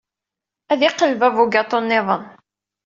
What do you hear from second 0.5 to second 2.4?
Ad d-iqelleb abugaṭu niḍen.